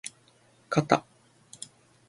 [0.67, 1.05] かた